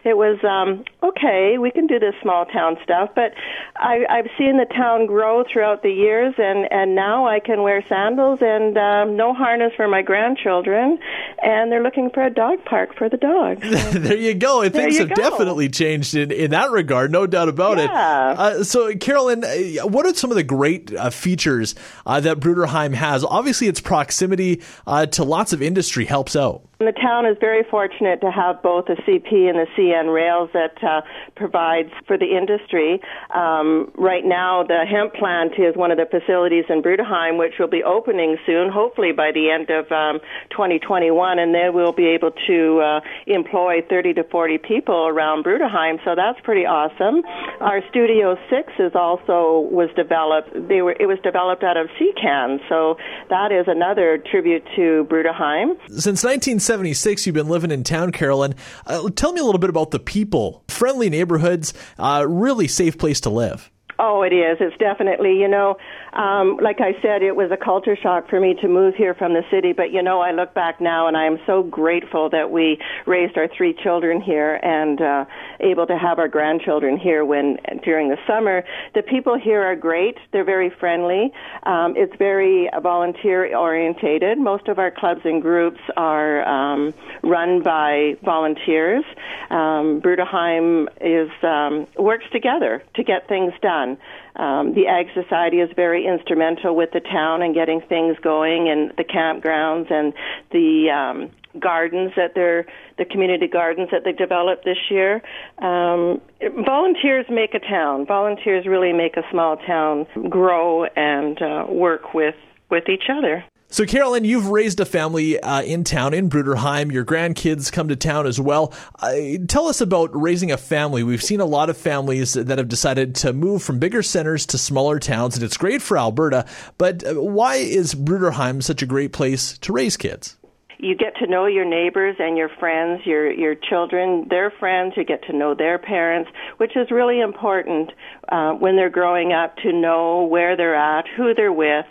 it 0.05 0.17
was 0.17 0.38
um, 0.44 0.85
okay. 1.02 1.58
We 1.58 1.73
can 1.73 1.88
do 1.88 1.99
this 1.99 2.14
small 2.23 2.46
town 2.46 2.79
stuff, 2.85 3.11
but 3.17 3.35
I, 3.75 4.06
I've 4.08 4.31
seen 4.38 4.56
the 4.56 4.67
town 4.73 5.06
grow 5.06 5.43
throughout 5.43 5.82
the 5.82 5.90
years, 5.90 6.35
and 6.38 6.70
and 6.70 6.94
now 6.94 7.26
I 7.26 7.40
can 7.40 7.62
wear 7.62 7.82
sandals 7.88 8.38
and 8.40 8.79
um, 8.79 9.17
no 9.17 9.35
harness 9.35 9.73
for 9.76 9.88
my 9.88 10.02
grand 10.02 10.27
grandchildren, 10.28 10.98
and 11.42 11.70
they're 11.70 11.82
looking 11.82 12.10
for 12.10 12.22
a 12.22 12.30
dog 12.30 12.64
park 12.64 12.94
for 12.96 13.08
the 13.08 13.16
dogs. 13.16 13.62
So. 13.78 13.98
there 13.98 14.16
you 14.16 14.34
go. 14.34 14.62
And 14.62 14.75
things 14.75 14.98
have 14.98 15.10
go. 15.10 15.14
definitely 15.14 15.69
changed 15.69 16.14
in, 16.14 16.32
in 16.32 16.50
that 16.50 16.70
regard, 16.70 17.12
no 17.12 17.26
doubt 17.26 17.48
about 17.48 17.78
yeah. 17.78 18.32
it. 18.32 18.38
Uh, 18.38 18.64
so, 18.64 18.94
Carolyn, 18.96 19.44
uh, 19.44 19.86
what 19.86 20.04
are 20.04 20.14
some 20.14 20.30
of 20.30 20.36
the 20.36 20.42
great 20.42 20.92
uh, 20.94 21.10
features 21.10 21.75
uh, 22.04 22.19
that 22.20 22.40
Bruderheim 22.40 22.92
has? 22.94 23.25
Obviously, 23.25 23.69
its 23.69 23.80
proximity 23.80 24.62
uh, 24.86 25.06
to 25.06 25.22
lots 25.22 25.52
of 25.52 25.62
industry 25.62 26.06
helps 26.06 26.34
out. 26.34 26.67
The 26.80 26.92
town 26.92 27.26
is 27.26 27.36
very 27.40 27.64
fortunate 27.69 28.20
to 28.20 28.30
have 28.30 28.62
both 28.62 28.86
the 28.86 28.94
CP 29.02 29.50
and 29.50 29.58
the 29.58 29.66
CN 29.76 30.14
rails 30.14 30.48
that 30.54 30.78
uh, 30.78 31.00
provides 31.34 31.90
for 32.06 32.16
the 32.16 32.38
industry. 32.38 33.02
Um, 33.34 33.90
right 33.98 34.25
now, 34.25 34.62
the 34.62 34.86
hemp 34.86 35.14
plant 35.14 35.58
is 35.58 35.75
one 35.75 35.90
of 35.90 35.98
the 35.98 36.06
facilities 36.06 36.66
in 36.69 36.80
Bruderheim, 36.80 37.36
which 37.36 37.54
will 37.58 37.66
be 37.66 37.82
opening 37.82 38.36
soon, 38.46 38.70
hopefully 38.70 39.10
by 39.10 39.32
the 39.34 39.50
end 39.50 39.70
of 39.75 39.90
um, 39.90 40.20
2021, 40.54 41.40
and 41.40 41.52
they 41.52 41.66
will 41.69 41.90
be 41.90 42.06
able 42.14 42.30
to 42.46 42.78
uh, 42.78 43.00
employ 43.26 43.82
30 43.90 44.14
to 44.14 44.22
40 44.30 44.58
people 44.58 45.08
around 45.08 45.42
Bruderheim. 45.42 45.98
So 46.04 46.14
that's 46.14 46.38
pretty 46.44 46.64
awesome. 46.64 47.26
Our 47.58 47.82
Studio 47.90 48.38
Six 48.48 48.70
is 48.78 48.94
also 48.94 49.66
was 49.66 49.90
developed. 49.96 50.54
They 50.54 50.82
were 50.82 50.94
it 50.94 51.10
was 51.10 51.19
developed 51.25 51.64
out 51.64 51.76
of 51.76 51.88
CCAN, 51.98 52.62
so 52.69 52.98
that 53.30 53.50
is 53.50 53.66
another 53.66 54.22
tribute 54.30 54.62
to 54.76 55.08
Bruderheim. 55.10 55.75
Since 55.90 56.22
19 56.22 56.67
1976, 56.68 57.26
you've 57.26 57.34
been 57.34 57.48
living 57.48 57.70
in 57.70 57.82
town, 57.82 58.12
Carolyn. 58.12 58.54
Uh, 58.86 59.08
tell 59.16 59.32
me 59.32 59.40
a 59.40 59.44
little 59.44 59.58
bit 59.58 59.70
about 59.70 59.90
the 59.90 59.98
people. 59.98 60.64
Friendly 60.68 61.08
neighborhoods, 61.08 61.72
uh, 61.98 62.26
really 62.28 62.68
safe 62.68 62.98
place 62.98 63.22
to 63.22 63.30
live. 63.30 63.70
Oh, 64.00 64.22
it 64.22 64.32
is. 64.32 64.58
It's 64.60 64.76
definitely, 64.78 65.40
you 65.40 65.48
know, 65.48 65.76
um, 66.12 66.56
like 66.62 66.80
I 66.80 66.92
said, 67.02 67.22
it 67.22 67.34
was 67.34 67.50
a 67.50 67.56
culture 67.56 67.96
shock 68.00 68.30
for 68.30 68.38
me 68.38 68.54
to 68.62 68.68
move 68.68 68.94
here 68.94 69.12
from 69.12 69.34
the 69.34 69.42
city. 69.50 69.72
But 69.72 69.90
you 69.90 70.02
know, 70.02 70.20
I 70.20 70.30
look 70.30 70.54
back 70.54 70.80
now 70.80 71.08
and 71.08 71.16
I 71.16 71.26
am 71.26 71.38
so 71.46 71.64
grateful 71.64 72.30
that 72.30 72.48
we 72.52 72.78
raised 73.06 73.36
our 73.36 73.48
three 73.56 73.74
children 73.82 74.20
here 74.20 74.54
and 74.62 75.00
uh, 75.00 75.24
able 75.58 75.84
to 75.88 75.98
have 75.98 76.20
our 76.20 76.28
grandchildren 76.28 76.96
here 76.96 77.24
when 77.24 77.56
during 77.82 78.08
the 78.08 78.18
summer. 78.24 78.62
The 78.94 79.02
people 79.02 79.36
here 79.36 79.62
are 79.64 79.74
great. 79.74 80.16
They're 80.32 80.44
very 80.44 80.70
friendly. 80.78 81.32
Um, 81.64 81.94
it's 81.96 82.14
very 82.18 82.70
volunteer 82.80 83.56
orientated. 83.56 84.38
Most 84.38 84.68
of 84.68 84.78
our 84.78 84.92
clubs 84.92 85.22
and 85.24 85.42
groups 85.42 85.80
are 85.96 86.46
um, 86.46 86.94
run 87.24 87.64
by 87.64 88.14
volunteers. 88.24 89.04
Um, 89.50 90.00
Bruderheim 90.00 90.86
is 91.00 91.30
um, 91.42 91.88
works 91.96 92.26
together 92.30 92.84
to 92.94 93.02
get 93.02 93.26
things 93.26 93.52
done 93.60 93.88
on. 93.88 93.99
Um, 94.43 94.75
the 94.75 94.87
Ag 94.87 95.06
Society 95.14 95.58
is 95.58 95.70
very 95.75 96.06
instrumental 96.06 96.76
with 96.76 96.90
the 96.93 97.00
town 97.00 97.43
and 97.43 97.55
getting 97.55 97.81
things 97.88 98.17
going, 98.23 98.69
and 98.69 98.93
the 98.96 99.05
campgrounds 99.05 99.90
and 99.93 100.12
the 100.52 100.90
um, 100.90 101.31
gardens 101.61 102.12
that 102.17 102.32
they're 102.35 102.67
the 102.99 103.05
community 103.05 103.46
gardens 103.46 103.88
that 103.90 104.02
they 104.05 104.12
developed 104.12 104.64
this 104.64 104.79
year. 104.90 105.23
Um, 105.58 106.20
volunteers 106.64 107.26
make 107.31 107.55
a 107.55 107.61
town. 107.61 108.06
Volunteers 108.06 108.67
really 108.67 108.93
make 108.93 109.17
a 109.17 109.23
small 109.31 109.56
town 109.56 110.06
grow 110.29 110.85
and 110.85 111.40
uh, 111.40 111.67
work 111.69 112.14
with 112.14 112.37
with 112.70 112.88
each 112.88 113.05
other. 113.11 113.44
So, 113.70 113.84
Carolyn, 113.84 114.24
you've 114.24 114.48
raised 114.48 114.80
a 114.80 114.86
family 114.86 115.38
uh, 115.38 115.60
in 115.60 115.84
town 115.84 116.14
in 116.14 116.30
Bruderheim. 116.30 116.90
Your 116.90 117.04
grandkids 117.04 117.70
come 117.70 117.88
to 117.88 117.96
town 117.96 118.26
as 118.26 118.40
well. 118.40 118.72
Uh, 118.98 119.12
tell 119.46 119.66
us 119.66 119.82
about 119.82 120.08
raising 120.18 120.50
a 120.50 120.56
family. 120.56 121.02
We've 121.02 121.22
seen 121.22 121.40
a 121.40 121.44
lot 121.44 121.68
of 121.68 121.76
families 121.76 122.32
that 122.32 122.56
have 122.56 122.68
decided 122.68 123.14
to 123.16 123.34
move 123.34 123.62
from 123.62 123.78
bigger 123.78 124.02
centers 124.02 124.46
to 124.46 124.58
smaller 124.58 124.98
towns, 124.98 125.34
and 125.34 125.44
it's 125.44 125.58
great 125.58 125.82
for 125.82 125.98
Alberta. 125.98 126.46
But 126.78 127.06
uh, 127.06 127.20
why 127.20 127.56
is 127.56 127.94
Bruderheim 127.94 128.62
such 128.62 128.80
a 128.80 128.86
great 128.86 129.12
place 129.12 129.58
to 129.58 129.72
raise 129.74 129.98
kids? 129.98 130.36
you 130.80 130.94
get 130.94 131.16
to 131.16 131.26
know 131.26 131.46
your 131.46 131.64
neighbors 131.64 132.14
and 132.20 132.36
your 132.38 132.48
friends, 132.48 133.02
your 133.04 133.30
your 133.32 133.56
children, 133.56 134.28
their 134.30 134.50
friends. 134.60 134.94
You 134.96 135.04
get 135.04 135.24
to 135.24 135.32
know 135.32 135.54
their 135.54 135.76
parents, 135.76 136.30
which 136.58 136.76
is 136.76 136.90
really 136.90 137.20
important 137.20 137.90
uh, 138.28 138.52
when 138.52 138.76
they're 138.76 138.88
growing 138.88 139.32
up 139.32 139.56
to 139.56 139.72
know 139.72 140.24
where 140.24 140.56
they're 140.56 140.76
at, 140.76 141.04
who 141.16 141.34
they're 141.34 141.52
with. 141.52 141.84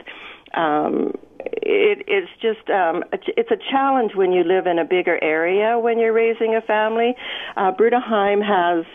Um, 0.53 1.13
it, 1.53 2.03
it's 2.07 2.31
just 2.41 2.69
um, 2.69 3.03
it's 3.11 3.51
a 3.51 3.57
challenge 3.71 4.11
when 4.15 4.31
you 4.31 4.43
live 4.43 4.67
in 4.67 4.79
a 4.79 4.85
bigger 4.85 5.21
area 5.23 5.79
when 5.79 5.99
you're 5.99 6.13
raising 6.13 6.55
a 6.55 6.61
family. 6.61 7.15
Uh, 7.55 7.71
Bruderheim 7.71 8.41
has 8.43 8.85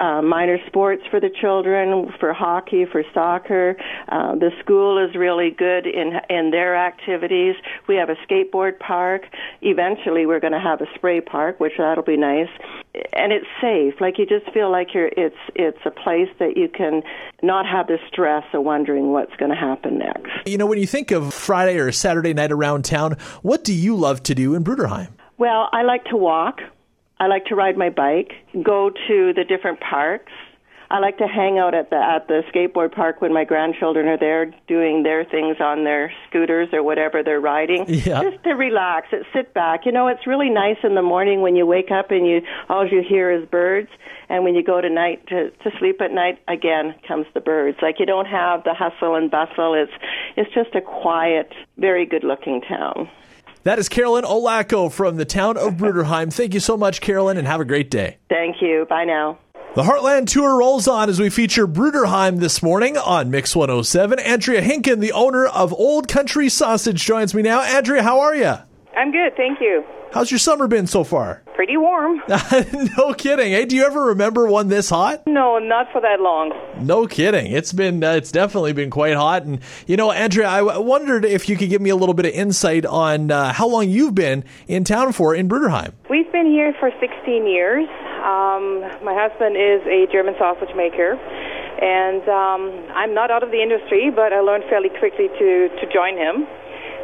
uh, 0.00 0.22
minor 0.22 0.58
sports 0.66 1.02
for 1.10 1.20
the 1.20 1.30
children, 1.40 2.12
for 2.18 2.32
hockey, 2.32 2.84
for 2.90 3.02
soccer. 3.12 3.76
Uh, 4.08 4.34
the 4.34 4.50
school 4.60 4.98
is 4.98 5.14
really 5.14 5.50
good 5.50 5.86
in 5.86 6.12
in 6.30 6.50
their 6.50 6.76
activities. 6.76 7.54
We 7.88 7.96
have 7.96 8.08
a 8.08 8.16
skateboard 8.26 8.78
park. 8.78 9.22
Eventually, 9.62 10.26
we're 10.26 10.40
going 10.40 10.52
to 10.52 10.60
have 10.60 10.80
a 10.80 10.86
spray 10.94 11.20
park, 11.20 11.60
which 11.60 11.72
that'll 11.78 12.04
be 12.04 12.16
nice. 12.16 12.48
And 13.12 13.32
it's 13.32 13.46
safe. 13.60 14.00
Like 14.00 14.18
you 14.18 14.26
just 14.26 14.50
feel 14.52 14.70
like 14.70 14.94
you're. 14.94 15.10
It's 15.16 15.36
it's 15.54 15.78
a 15.84 15.90
place 15.90 16.28
that 16.38 16.56
you 16.56 16.68
can 16.68 17.02
not 17.42 17.66
have 17.66 17.88
the 17.88 17.98
stress 18.08 18.44
of 18.52 18.62
wondering 18.62 19.10
what's 19.10 19.34
going 19.36 19.50
to 19.50 19.56
happen 19.56 19.98
next. 19.98 20.30
You 20.46 20.58
know, 20.58 20.66
when 20.66 20.78
you 20.78 20.86
think 20.86 21.10
of 21.10 21.34
Friday 21.34 21.78
or 21.78 21.90
Saturday 21.90 22.34
night 22.34 22.52
around 22.52 22.84
town, 22.84 23.16
what 23.42 23.64
do 23.64 23.72
you 23.72 23.96
love 23.96 24.22
to 24.24 24.34
do 24.34 24.54
in 24.54 24.62
Bruderheim? 24.62 25.08
Well, 25.38 25.68
I 25.72 25.82
like 25.82 26.04
to 26.06 26.16
walk. 26.16 26.60
I 27.18 27.26
like 27.26 27.46
to 27.46 27.54
ride 27.54 27.76
my 27.76 27.90
bike, 27.90 28.32
go 28.62 28.90
to 28.90 29.32
the 29.34 29.44
different 29.48 29.80
parks. 29.80 30.32
I 30.94 31.00
like 31.00 31.18
to 31.18 31.26
hang 31.26 31.58
out 31.58 31.74
at 31.74 31.90
the 31.90 31.96
at 31.96 32.28
the 32.28 32.42
skateboard 32.54 32.92
park 32.92 33.20
when 33.20 33.32
my 33.34 33.42
grandchildren 33.42 34.06
are 34.06 34.16
there 34.16 34.54
doing 34.68 35.02
their 35.02 35.24
things 35.24 35.56
on 35.58 35.82
their 35.82 36.12
scooters 36.28 36.68
or 36.72 36.84
whatever 36.84 37.20
they're 37.24 37.40
riding. 37.40 37.84
Yeah. 38.04 38.22
Just 38.22 38.44
to 38.44 38.52
relax, 38.52 39.08
and 39.12 39.24
sit 39.32 39.54
back. 39.54 39.86
You 39.86 39.92
know, 39.92 40.08
it's 40.08 40.26
really 40.26 40.50
nice 40.50 40.76
in 40.84 40.94
the 40.94 41.02
morning 41.02 41.40
when 41.40 41.56
you 41.56 41.64
wake 41.64 41.90
up 41.90 42.10
and 42.10 42.26
you 42.26 42.42
all 42.68 42.86
you 42.86 43.02
hear 43.02 43.30
is 43.32 43.48
birds, 43.48 43.88
and 44.28 44.44
when 44.44 44.54
you 44.54 44.62
go 44.62 44.80
to 44.80 44.88
night 44.88 45.26
to 45.28 45.50
to 45.50 45.70
sleep 45.78 46.00
at 46.00 46.12
night, 46.12 46.38
again 46.46 46.94
comes 47.08 47.26
the 47.34 47.40
birds. 47.40 47.78
Like 47.82 47.98
you 47.98 48.06
don't 48.06 48.26
have 48.26 48.62
the 48.62 48.74
hustle 48.74 49.16
and 49.16 49.30
bustle. 49.30 49.74
It's 49.74 49.92
it's 50.36 50.52
just 50.54 50.76
a 50.76 50.80
quiet, 50.80 51.52
very 51.76 52.06
good 52.06 52.22
looking 52.22 52.60
town. 52.60 53.08
That 53.64 53.78
is 53.80 53.88
Carolyn 53.88 54.24
Olacco 54.24 54.92
from 54.92 55.16
the 55.16 55.24
town 55.24 55.56
of 55.56 55.74
Bruderheim. 55.74 56.32
Thank 56.32 56.54
you 56.54 56.60
so 56.60 56.76
much, 56.76 57.00
Carolyn, 57.00 57.36
and 57.36 57.48
have 57.48 57.60
a 57.60 57.64
great 57.64 57.90
day. 57.90 58.18
Thank 58.28 58.60
you. 58.60 58.86
Bye 58.88 59.06
now. 59.06 59.38
The 59.74 59.82
Heartland 59.82 60.28
Tour 60.28 60.58
rolls 60.58 60.86
on 60.86 61.08
as 61.08 61.18
we 61.18 61.30
feature 61.30 61.66
Bruderheim 61.66 62.38
this 62.38 62.62
morning 62.62 62.96
on 62.96 63.28
Mix 63.28 63.56
107. 63.56 64.20
Andrea 64.20 64.62
Hinken, 64.62 65.00
the 65.00 65.10
owner 65.10 65.46
of 65.46 65.72
Old 65.72 66.06
Country 66.06 66.48
Sausage, 66.48 67.04
joins 67.04 67.34
me 67.34 67.42
now. 67.42 67.60
Andrea, 67.60 68.04
how 68.04 68.20
are 68.20 68.36
you? 68.36 68.54
I'm 68.96 69.10
good, 69.10 69.34
thank 69.36 69.60
you. 69.60 69.82
How's 70.12 70.30
your 70.30 70.38
summer 70.38 70.68
been 70.68 70.86
so 70.86 71.02
far? 71.02 71.42
Pretty 71.56 71.76
warm. 71.76 72.22
no 72.96 73.14
kidding. 73.14 73.50
Hey, 73.50 73.64
do 73.64 73.74
you 73.74 73.84
ever 73.84 74.06
remember 74.06 74.46
one 74.46 74.68
this 74.68 74.90
hot? 74.90 75.26
No, 75.26 75.58
not 75.58 75.90
for 75.90 76.00
that 76.00 76.20
long. 76.20 76.52
No 76.80 77.08
kidding. 77.08 77.50
It's 77.50 77.72
been 77.72 78.04
uh, 78.04 78.12
it's 78.12 78.30
definitely 78.30 78.74
been 78.74 78.90
quite 78.90 79.14
hot. 79.16 79.42
And 79.42 79.58
you 79.88 79.96
know, 79.96 80.12
Andrea, 80.12 80.48
I 80.48 80.58
w- 80.58 80.80
wondered 80.82 81.24
if 81.24 81.48
you 81.48 81.56
could 81.56 81.68
give 81.68 81.82
me 81.82 81.90
a 81.90 81.96
little 81.96 82.14
bit 82.14 82.26
of 82.26 82.32
insight 82.32 82.86
on 82.86 83.32
uh, 83.32 83.52
how 83.52 83.66
long 83.66 83.88
you've 83.88 84.14
been 84.14 84.44
in 84.68 84.84
town 84.84 85.12
for 85.12 85.34
in 85.34 85.48
Bruderheim. 85.48 85.94
We've 86.08 86.30
been 86.30 86.46
here 86.46 86.72
for 86.78 86.92
16 87.00 87.48
years. 87.48 87.88
Um, 88.24 88.80
my 89.04 89.12
husband 89.12 89.52
is 89.52 89.84
a 89.84 90.08
German 90.08 90.32
sausage 90.40 90.72
maker, 90.72 91.12
and 91.12 92.24
um, 92.24 92.72
I'm 92.96 93.12
not 93.12 93.30
out 93.30 93.42
of 93.42 93.50
the 93.52 93.60
industry, 93.60 94.08
but 94.08 94.32
I 94.32 94.40
learned 94.40 94.64
fairly 94.72 94.88
quickly 94.88 95.28
to, 95.28 95.68
to 95.68 95.84
join 95.92 96.16
him. 96.16 96.48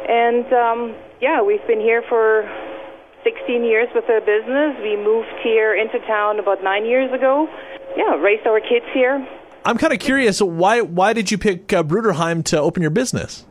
And 0.09 0.49
um, 0.49 0.79
yeah, 1.21 1.41
we've 1.45 1.65
been 1.67 1.79
here 1.79 2.01
for 2.09 2.49
16 3.23 3.63
years 3.63 3.87
with 3.93 4.07
the 4.07 4.17
business. 4.25 4.73
We 4.81 4.97
moved 4.97 5.29
here 5.43 5.77
into 5.77 5.99
town 6.07 6.39
about 6.39 6.63
nine 6.63 6.85
years 6.85 7.13
ago. 7.13 7.47
Yeah, 7.95 8.17
raised 8.17 8.47
our 8.47 8.59
kids 8.59 8.85
here. 8.91 9.21
I'm 9.63 9.77
kind 9.77 9.93
of 9.93 9.99
curious 9.99 10.41
why 10.41 10.81
why 10.81 11.13
did 11.13 11.29
you 11.29 11.37
pick 11.37 11.71
uh, 11.71 11.83
Bruderheim 11.83 12.43
to 12.45 12.59
open 12.59 12.81
your 12.81 12.89
business? 12.89 13.45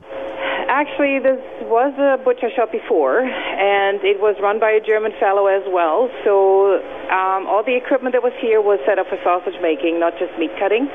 Actually, 0.66 1.20
this 1.20 1.38
was 1.70 1.94
a 2.02 2.18
butcher 2.18 2.50
shop 2.50 2.74
before, 2.74 3.22
and 3.22 4.02
it 4.02 4.18
was 4.18 4.34
run 4.42 4.58
by 4.58 4.74
a 4.74 4.82
German 4.82 5.14
fellow 5.22 5.46
as 5.46 5.62
well. 5.70 6.10
So 6.26 6.82
um, 7.08 7.46
all 7.46 7.62
the 7.62 7.78
equipment 7.78 8.12
that 8.18 8.26
was 8.26 8.34
here 8.42 8.58
was 8.58 8.82
set 8.82 8.98
up 8.98 9.06
for 9.06 9.16
sausage 9.22 9.54
making, 9.62 10.02
not 10.02 10.18
just 10.18 10.34
meat 10.34 10.50
cutting. 10.58 10.90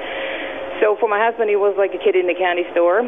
So 0.83 0.99
for 0.99 1.07
my 1.07 1.17
husband, 1.17 1.47
he 1.47 1.55
was 1.55 1.79
like 1.79 1.95
a 1.95 2.01
kid 2.03 2.19
in 2.19 2.27
the 2.27 2.35
candy 2.35 2.67
store. 2.75 3.07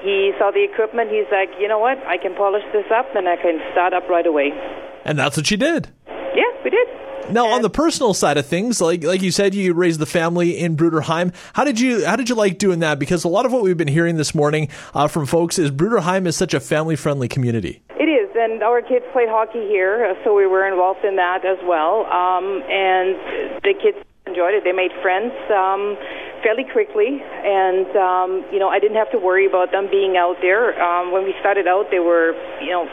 He 0.00 0.32
saw 0.40 0.50
the 0.50 0.64
equipment. 0.64 1.12
He's 1.12 1.28
like, 1.28 1.52
you 1.60 1.68
know 1.68 1.78
what? 1.78 2.00
I 2.08 2.16
can 2.16 2.32
polish 2.34 2.64
this 2.72 2.88
up, 2.88 3.12
and 3.14 3.28
I 3.28 3.36
can 3.36 3.60
start 3.76 3.92
up 3.92 4.08
right 4.08 4.26
away. 4.26 4.50
And 5.04 5.20
that's 5.20 5.36
what 5.36 5.52
you 5.52 5.60
did. 5.60 5.92
Yeah, 6.08 6.48
we 6.64 6.72
did. 6.72 6.88
Now, 7.30 7.46
on 7.46 7.62
the 7.62 7.70
personal 7.70 8.14
side 8.14 8.36
of 8.36 8.46
things, 8.46 8.80
like 8.80 9.04
like 9.04 9.22
you 9.22 9.30
said, 9.30 9.54
you 9.54 9.74
raised 9.74 10.00
the 10.00 10.06
family 10.06 10.58
in 10.58 10.76
Bruderheim. 10.76 11.34
How 11.54 11.64
did 11.64 11.80
you 11.80 12.04
how 12.04 12.16
did 12.16 12.28
you 12.28 12.34
like 12.34 12.58
doing 12.58 12.80
that? 12.80 12.98
Because 12.98 13.24
a 13.24 13.28
lot 13.28 13.46
of 13.46 13.52
what 13.52 13.62
we've 13.62 13.76
been 13.76 13.88
hearing 13.88 14.16
this 14.16 14.34
morning 14.34 14.68
uh, 14.94 15.08
from 15.08 15.26
folks 15.26 15.58
is 15.58 15.70
Bruderheim 15.70 16.26
is 16.26 16.36
such 16.36 16.52
a 16.52 16.60
family 16.60 16.96
friendly 16.96 17.28
community. 17.28 17.82
It 17.90 18.08
is, 18.08 18.28
and 18.34 18.62
our 18.62 18.82
kids 18.82 19.04
played 19.12 19.28
hockey 19.28 19.66
here, 19.68 20.04
uh, 20.04 20.24
so 20.24 20.34
we 20.34 20.46
were 20.46 20.66
involved 20.66 21.04
in 21.04 21.16
that 21.16 21.44
as 21.46 21.58
well. 21.64 22.04
Um, 22.06 22.62
and 22.68 23.62
the 23.62 23.74
kids 23.80 23.98
enjoyed 24.26 24.54
it. 24.54 24.64
They 24.64 24.72
made 24.72 24.92
friends. 25.00 25.32
Um, 25.50 25.96
fairly 26.42 26.64
quickly, 26.64 27.22
and 27.22 27.86
um, 27.96 28.44
you 28.52 28.58
know 28.58 28.68
I 28.68 28.80
didn't 28.80 28.98
have 28.98 29.10
to 29.12 29.18
worry 29.18 29.46
about 29.46 29.70
them 29.70 29.88
being 29.90 30.16
out 30.18 30.36
there. 30.42 30.74
Um, 30.82 31.12
when 31.12 31.24
we 31.24 31.34
started 31.40 31.66
out, 31.66 31.86
they 31.90 32.00
were 32.00 32.34
you 32.60 32.70
know 32.70 32.90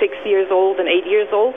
six 0.00 0.12
years 0.24 0.48
old 0.50 0.78
and 0.78 0.88
eight 0.88 1.06
years 1.08 1.28
old. 1.32 1.54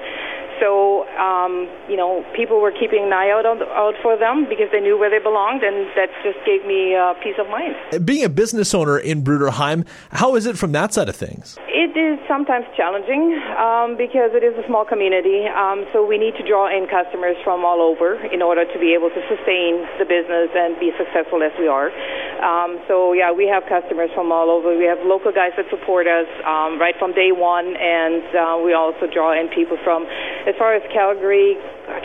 So, 0.60 1.08
um, 1.18 1.70
you 1.90 1.96
know, 1.96 2.26
people 2.36 2.62
were 2.62 2.72
keeping 2.72 3.06
an 3.06 3.14
eye 3.14 3.30
out 3.30 3.46
out 3.46 3.96
for 4.02 4.18
them 4.18 4.46
because 4.50 4.68
they 4.72 4.80
knew 4.80 4.98
where 4.98 5.10
they 5.10 5.20
belonged, 5.20 5.64
and 5.64 5.88
that 5.96 6.10
just 6.24 6.40
gave 6.46 6.66
me 6.66 6.96
uh, 6.96 7.14
peace 7.24 7.36
of 7.40 7.50
mind. 7.50 7.76
Being 8.06 8.24
a 8.24 8.30
business 8.30 8.74
owner 8.74 8.98
in 8.98 9.24
Bruderheim, 9.24 9.86
how 10.12 10.36
is 10.36 10.46
it 10.46 10.58
from 10.58 10.72
that 10.74 10.94
side 10.94 11.10
of 11.10 11.16
things? 11.16 11.58
It 11.98 12.13
is 12.13 12.22
sometimes 12.30 12.70
challenging 12.77 13.34
um, 13.58 13.98
because 13.98 14.30
it 14.38 14.46
is 14.46 14.54
a 14.54 14.62
small 14.70 14.86
community. 14.86 15.50
Um, 15.50 15.89
so 15.89 16.06
we 16.06 16.22
need 16.22 16.38
to 16.38 16.46
draw 16.46 16.70
in 16.70 16.86
customers 16.86 17.34
from 17.42 17.66
all 17.66 17.82
over 17.82 18.22
in 18.30 18.46
order 18.46 18.70
to 18.70 18.77
be 18.77 18.94
able 18.94 19.10
to 19.10 19.22
sustain 19.25 19.82
the 19.98 20.06
business 20.06 20.54
and 20.54 20.77
be 20.77 20.94
successful 20.94 21.42
as 21.42 21.50
we 21.58 21.66
are. 21.66 21.89
Um, 22.38 22.77
so 22.86 23.18
yeah, 23.18 23.34
we 23.34 23.50
have 23.50 23.66
customers 23.66 24.13
from 24.13 24.30
all 24.30 24.54
over. 24.54 24.77
We 24.77 24.86
have 24.86 25.01
local 25.10 25.34
guys 25.34 25.58
that 25.58 25.74
support 25.74 26.06
us 26.06 26.30
um, 26.46 26.77
right 26.77 26.94
from 27.01 27.18
day 27.18 27.34
one, 27.34 27.74
and 27.74 28.22
uh, 28.30 28.62
we 28.62 28.77
also 28.77 29.10
draw 29.10 29.34
in 29.34 29.50
people 29.50 29.82
from 29.82 30.06
as 30.46 30.54
far 30.54 30.77
as 30.77 30.86
Calgary, 30.94 31.58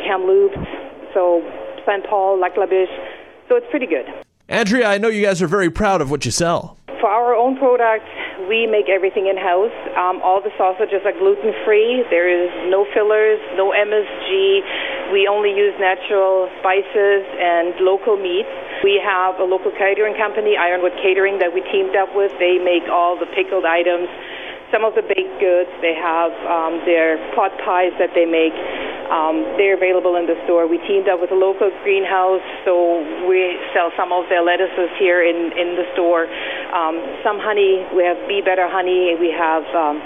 Kamloops, 0.09 0.57
so 1.13 1.45
St. 1.85 2.01
Paul, 2.09 2.41
Lac 2.41 2.57
La 2.57 2.65
Biche. 2.65 2.89
So 3.45 3.61
it's 3.61 3.69
pretty 3.69 3.93
good. 3.93 4.09
Andrea, 4.49 4.89
I 4.89 4.97
know 4.97 5.13
you 5.13 5.21
guys 5.21 5.45
are 5.45 5.53
very 5.53 5.69
proud 5.69 6.01
of 6.01 6.09
what 6.09 6.25
you 6.25 6.33
sell. 6.33 6.81
For 6.97 7.13
our 7.13 7.37
own 7.37 7.59
product, 7.59 8.09
we 8.49 8.67
make 8.67 8.89
everything 8.89 9.27
in 9.27 9.37
house. 9.37 9.75
Um, 9.97 10.21
all 10.23 10.41
the 10.41 10.53
sausages 10.59 11.03
are 11.05 11.13
gluten 11.13 11.53
free. 11.65 12.05
There 12.11 12.27
is 12.27 12.51
no 12.71 12.87
fillers, 12.95 13.41
no 13.55 13.71
MSG. 13.71 15.13
We 15.13 15.29
only 15.29 15.53
use 15.53 15.75
natural 15.79 16.49
spices 16.61 17.23
and 17.39 17.77
local 17.81 18.17
meats. 18.17 18.51
We 18.83 18.99
have 19.03 19.39
a 19.39 19.45
local 19.45 19.71
catering 19.71 20.17
company, 20.17 20.57
Ironwood 20.57 20.99
Catering, 21.03 21.39
that 21.39 21.55
we 21.55 21.63
teamed 21.71 21.95
up 21.95 22.15
with. 22.15 22.33
They 22.39 22.59
make 22.59 22.89
all 22.91 23.15
the 23.19 23.31
pickled 23.31 23.65
items 23.65 24.09
some 24.73 24.89
of 24.89 24.97
the 24.97 25.05
baked 25.05 25.37
goods. 25.39 25.71
They 25.85 25.95
have 25.95 26.33
um, 26.49 26.81
their 26.89 27.21
pot 27.37 27.53
pies 27.61 27.93
that 28.01 28.17
they 28.17 28.25
make. 28.25 28.57
Um, 29.13 29.45
they're 29.61 29.77
available 29.77 30.17
in 30.17 30.25
the 30.25 30.41
store. 30.49 30.65
We 30.65 30.81
teamed 30.89 31.07
up 31.07 31.21
with 31.21 31.31
a 31.31 31.37
local 31.37 31.69
greenhouse, 31.85 32.41
so 32.65 33.05
we 33.29 33.61
sell 33.77 33.93
some 33.93 34.09
of 34.09 34.25
their 34.33 34.41
lettuces 34.41 34.89
here 34.97 35.21
in, 35.21 35.53
in 35.53 35.77
the 35.77 35.85
store. 35.93 36.25
Um, 36.73 36.97
some 37.21 37.37
honey, 37.37 37.85
we 37.93 38.03
have 38.09 38.17
Bee 38.25 38.41
Better 38.41 38.65
honey. 38.65 39.13
We 39.21 39.29
have 39.29 39.69
um, 39.77 40.01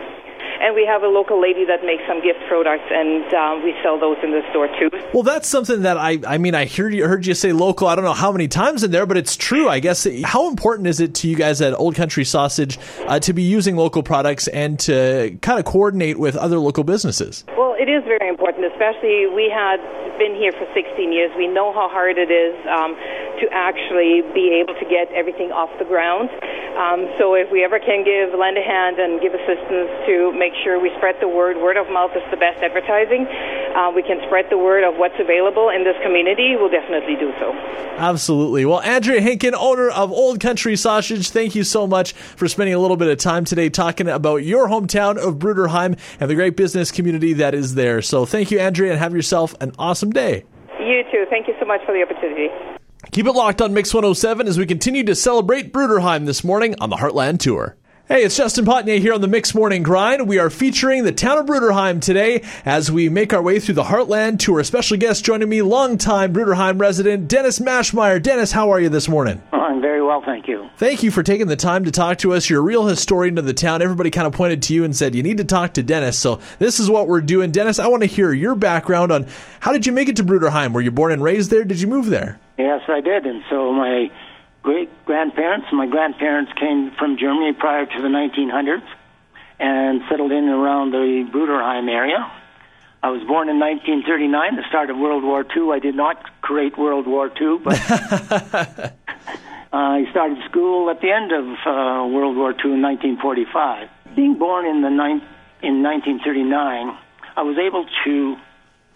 and 0.61 0.75
we 0.75 0.87
have 0.87 1.03
a 1.03 1.09
local 1.09 1.41
lady 1.41 1.65
that 1.67 1.85
makes 1.85 2.03
some 2.07 2.23
gift 2.23 2.41
products, 2.49 2.85
and 2.91 3.25
um, 3.35 3.65
we 3.65 3.75
sell 3.83 3.99
those 3.99 4.17
in 4.23 4.31
the 4.31 4.43
store 4.51 4.69
too. 4.79 4.91
Well, 5.13 5.23
that's 5.23 5.49
something 5.49 5.83
that 5.83 5.97
I, 5.97 6.19
I 6.27 6.39
mean, 6.39 6.55
I 6.55 6.67
heard 6.67 6.95
you, 6.95 7.07
heard 7.07 7.27
you 7.27 7.35
say 7.35 7.53
local. 7.53 7.89
I 7.89 7.95
don't 7.95 8.05
know 8.05 8.13
how 8.13 8.33
many 8.33 8.49
times 8.49 8.83
in 8.83 8.91
there, 8.91 9.07
but 9.07 9.17
it's 9.17 9.37
true. 9.37 9.69
I 9.69 9.81
guess. 9.81 10.07
How 10.25 10.49
important 10.49 10.89
is 10.89 11.01
it 11.01 11.15
to 11.17 11.29
you 11.29 11.37
guys 11.37 11.61
at 11.61 11.75
Old 11.75 11.95
Country 11.95 12.25
Sausage 12.25 12.79
uh, 13.07 13.19
to 13.21 13.33
be 13.33 13.43
using 13.43 13.77
local 13.77 14.03
products 14.03 14.49
and 14.49 14.79
to 14.81 15.37
kind 15.43 15.59
of 15.59 15.65
coordinate 15.65 16.19
with 16.19 16.37
other 16.37 16.59
local 16.59 16.85
businesses? 16.85 17.45
Well, 17.57 17.66
it 17.77 17.89
is 17.89 18.05
very 18.05 18.29
important, 18.29 18.65
especially 18.73 19.29
we 19.29 19.53
had 19.53 19.81
been 20.19 20.35
here 20.35 20.53
for 20.53 20.67
16 20.73 21.13
years. 21.13 21.31
We 21.37 21.47
know 21.47 21.73
how 21.73 21.89
hard 21.89 22.17
it 22.17 22.33
is 22.33 22.57
um, 22.67 22.97
to 23.41 23.45
actually 23.53 24.25
be 24.33 24.61
able 24.61 24.75
to 24.81 24.87
get 24.89 25.13
everything 25.13 25.53
off 25.53 25.71
the 25.79 25.85
ground. 25.85 26.33
Um, 26.77 27.09
so 27.17 27.33
if 27.33 27.49
we 27.51 27.65
ever 27.65 27.81
can 27.81 28.05
give 28.05 28.37
lend 28.37 28.59
a 28.61 28.65
hand 28.65 29.01
and 29.01 29.21
give 29.21 29.33
assistance 29.33 29.89
to 30.05 30.33
make 30.37 30.53
sure 30.61 30.77
we 30.81 30.93
spread 31.01 31.17
the 31.21 31.29
word, 31.29 31.57
word 31.57 31.77
of 31.77 31.89
mouth 31.89 32.13
is 32.13 32.25
the 32.31 32.37
best 32.37 32.61
advertising. 32.63 33.25
Uh, 33.25 33.93
we 33.93 34.03
can 34.03 34.21
spread 34.29 34.45
the 34.51 34.59
word 34.59 34.85
of 34.85 34.97
what's 34.97 35.17
available 35.21 35.71
in 35.71 35.85
this 35.85 35.97
community. 36.03 36.57
We'll 36.57 36.73
definitely 36.73 37.17
do 37.17 37.33
so. 37.41 37.53
Absolutely. 37.97 38.67
Well, 38.67 38.81
Andrea 38.81 39.21
Hinken, 39.21 39.55
owner 39.57 39.89
of 39.89 40.13
Old 40.13 40.41
Country 40.41 40.77
Sausage, 40.77 41.31
thank 41.31 41.55
you 41.55 41.65
so 41.65 41.87
much 41.87 42.13
for 42.13 42.47
spending 42.47 42.75
a 42.75 42.79
little 42.79 42.99
bit 42.99 43.09
of 43.09 43.17
time 43.19 43.47
today 43.47 43.71
talking 43.71 44.09
about 44.09 44.45
your 44.45 44.69
hometown 44.69 45.17
of 45.17 45.37
Bruderheim 45.37 45.99
and 46.21 46.29
the 46.29 46.35
great 46.35 46.57
business 46.57 46.93
community 46.93 47.33
that 47.35 47.55
is 47.55 47.66
there. 47.75 48.03
So 48.03 48.27
thank 48.27 48.51
you, 48.51 48.59
Andrea, 48.59 48.93
and 48.93 48.99
have 48.99 49.15
yourself 49.15 49.55
an 49.61 49.73
awesome 49.79 50.11
day. 50.11 50.45
You 50.79 51.03
too. 51.11 51.27
Thank 51.29 51.49
you 51.49 51.55
so 51.59 51.67
much 51.67 51.81
for 51.85 51.93
the 51.93 52.03
opportunity. 52.03 52.49
Keep 53.13 53.27
it 53.27 53.33
locked 53.33 53.63
on 53.63 53.75
Mix 53.75 53.93
107 53.93 54.49
as 54.49 54.59
we 54.59 54.67
continue 54.67 55.05
to 55.05 55.15
celebrate 55.15 55.73
Bruderheim 55.73 56.27
this 56.27 56.43
morning 56.43 56.75
on 56.81 56.91
the 56.91 56.97
Heartland 56.97 57.41
Tour. 57.41 57.77
Hey, 58.09 58.23
it's 58.23 58.37
Justin 58.37 58.65
Potnier 58.65 59.01
here 59.01 59.15
on 59.15 59.21
the 59.21 59.27
Mix 59.27 59.53
Morning 59.53 59.83
Grind. 59.83 60.29
We 60.29 60.39
are 60.39 60.49
featuring 60.49 61.03
the 61.03 61.11
town 61.11 61.39
of 61.39 61.47
Bruderheim 61.47 62.01
today 62.01 62.45
as 62.65 62.89
we 62.89 63.09
make 63.09 63.35
our 63.35 63.43
way 63.43 63.59
through 63.59 63.75
the 63.75 63.83
Heartland 63.83 64.39
Tour. 64.39 64.63
Special 64.63 64.97
guest 64.97 65.25
joining 65.25 65.49
me, 65.49 65.61
longtime 65.61 66.33
Bruderheim 66.33 66.81
resident 66.81 67.27
Dennis 67.27 67.59
Mashmeyer. 67.59 68.23
Dennis, 68.23 68.53
how 68.53 68.71
are 68.71 68.79
you 68.79 68.89
this 68.89 69.09
morning? 69.09 69.43
Oh, 69.53 69.59
I'm 69.59 69.81
very 69.81 70.05
well, 70.05 70.23
thank 70.25 70.47
you. 70.47 70.71
Thank 70.77 71.03
you 71.03 71.11
for 71.11 71.25
taking 71.25 71.49
the 71.49 71.57
time 71.57 71.83
to 71.83 71.91
talk 71.91 72.19
to 72.19 72.33
us. 72.33 72.49
You're 72.49 72.61
a 72.61 72.65
real 72.65 72.87
historian 72.87 73.39
of 73.39 73.45
the 73.45 73.53
town. 73.53 73.83
Everybody 73.83 74.13
kind 74.13 74.29
of 74.29 74.33
pointed 74.33 74.63
to 74.63 74.75
you 74.75 74.85
and 74.85 74.95
said, 74.95 75.17
you 75.17 75.25
need 75.25 75.39
to 75.39 75.45
talk 75.45 75.75
to 75.75 75.83
Dennis. 75.83 76.17
So 76.17 76.39
this 76.61 76.79
is 76.79 76.89
what 76.89 77.09
we're 77.09 77.23
doing. 77.23 77.51
Dennis, 77.51 77.81
I 77.81 77.89
want 77.89 78.05
to 78.05 78.09
hear 78.09 78.33
your 78.33 78.55
background 78.55 79.11
on 79.11 79.27
how 79.59 79.73
did 79.73 79.85
you 79.85 79.91
make 79.91 80.09
it 80.09 80.15
to 80.19 80.25
Bruderheim? 80.25 80.73
Were 80.73 80.81
you 80.81 80.93
born 80.93 81.11
and 81.11 81.25
raised 81.25 81.51
there? 81.51 81.65
Did 81.65 81.81
you 81.81 81.89
move 81.89 82.07
there? 82.07 82.39
Yes, 82.57 82.83
I 82.87 83.01
did. 83.01 83.27
And 83.27 83.43
so 83.51 83.73
my 83.73 84.13
great 84.67 84.91
grandparents, 85.05 85.69
my 85.73 85.87
grandparents 85.87 86.53
came 86.59 86.91
from 86.99 87.17
Germany 87.17 87.53
prior 87.53 87.87
to 87.87 88.03
the 88.03 88.09
1900s 88.09 88.83
and 89.61 90.03
settled 90.11 90.33
in 90.33 90.49
around 90.49 90.91
the 90.91 91.25
Bruderheim 91.33 91.89
area. 91.89 92.21
I 93.01 93.11
was 93.11 93.23
born 93.23 93.49
in 93.49 93.61
1939, 93.61 94.57
the 94.57 94.65
start 94.69 94.91
of 94.91 94.99
World 94.99 95.23
War 95.23 95.47
II. 95.57 95.71
I 95.71 95.79
did 95.79 95.95
not 95.95 96.17
create 96.43 96.77
World 96.77 97.07
War 97.07 97.31
II, 97.41 97.59
but 97.63 97.79
I 99.73 100.05
started 100.11 100.39
school 100.51 100.91
at 100.91 101.01
the 101.01 101.13
end 101.13 101.31
of 101.31 101.45
uh, 101.45 102.05
World 102.11 102.37
War 102.37 102.51
II 102.51 102.75
in 102.75 102.83
1945. 102.83 104.17
Being 104.17 104.37
born 104.37 104.67
in 104.67 104.83
the 104.83 104.91
ni- 104.91 105.23
in 105.63 105.85
1939, 105.85 106.99
I 107.37 107.43
was 107.43 107.57
able 107.57 107.87
to 108.05 108.37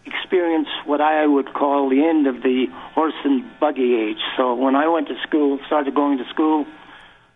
experience 0.07 0.69
what 0.87 1.01
I 1.01 1.27
would 1.27 1.53
call 1.53 1.89
the 1.91 2.05
end 2.05 2.27
of 2.27 2.43
the 2.43 2.67
horse 2.95 3.15
and 3.25 3.45
buggy 3.61 3.95
age. 3.95 4.21
So 4.37 4.55
when 4.55 4.75
I 4.75 4.89
went 4.89 5.09
to 5.09 5.15
school, 5.27 5.59
started 5.67 5.95
going 5.95 6.19
to 6.19 6.25
school, 6.31 6.67